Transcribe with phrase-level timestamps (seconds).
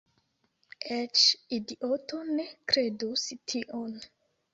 [0.95, 1.25] Eĉ
[1.57, 3.93] idioto ne kredus tion."